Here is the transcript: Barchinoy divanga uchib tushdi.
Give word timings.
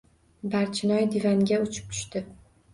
Barchinoy 0.55 1.05
divanga 1.17 1.63
uchib 1.69 1.95
tushdi. 1.95 2.27